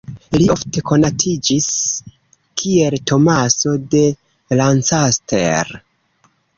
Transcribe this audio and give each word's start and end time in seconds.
Li 0.41 0.45
ofte 0.53 0.81
konatiĝis 0.91 1.67
kiel 2.63 2.99
Tomaso 3.13 3.77
de 3.95 4.05
Lancaster. 4.63 5.81